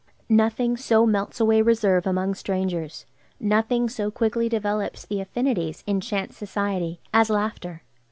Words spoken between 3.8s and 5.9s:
so quickly develops the affinities